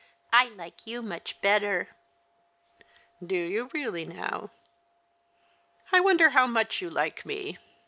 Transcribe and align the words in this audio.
"I 0.33 0.45
like 0.47 0.87
you 0.87 1.03
much 1.03 1.39
better."" 1.41 1.89
Do 3.23 3.35
you 3.35 3.69
really, 3.71 4.03
now? 4.03 4.49
I 5.91 5.99
wonder 5.99 6.29
how 6.31 6.47
much 6.47 6.81
you 6.81 6.89
like 6.89 7.23
me. 7.23 7.59